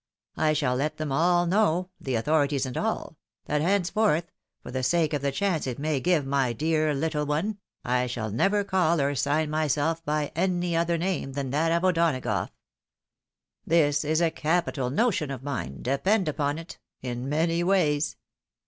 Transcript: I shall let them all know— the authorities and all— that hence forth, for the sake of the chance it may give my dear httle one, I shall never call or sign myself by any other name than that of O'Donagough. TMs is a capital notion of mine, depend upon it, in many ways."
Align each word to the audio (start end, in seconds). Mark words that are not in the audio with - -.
I 0.37 0.53
shall 0.53 0.75
let 0.75 0.97
them 0.97 1.11
all 1.11 1.45
know— 1.45 1.89
the 2.01 2.15
authorities 2.15 2.65
and 2.65 2.75
all— 2.75 3.17
that 3.45 3.61
hence 3.61 3.91
forth, 3.91 4.31
for 4.63 4.71
the 4.71 4.81
sake 4.81 5.13
of 5.13 5.21
the 5.21 5.31
chance 5.31 5.67
it 5.67 5.77
may 5.77 5.99
give 5.99 6.25
my 6.25 6.53
dear 6.53 6.91
httle 6.95 7.27
one, 7.27 7.59
I 7.85 8.07
shall 8.07 8.31
never 8.31 8.63
call 8.63 8.99
or 8.99 9.13
sign 9.13 9.51
myself 9.51 10.03
by 10.03 10.31
any 10.35 10.75
other 10.75 10.97
name 10.97 11.33
than 11.33 11.51
that 11.51 11.71
of 11.71 11.83
O'Donagough. 11.83 12.49
TMs 13.69 14.03
is 14.03 14.21
a 14.23 14.31
capital 14.31 14.89
notion 14.89 15.29
of 15.29 15.43
mine, 15.43 15.83
depend 15.83 16.27
upon 16.27 16.57
it, 16.57 16.79
in 17.03 17.29
many 17.29 17.63
ways." 17.63 18.17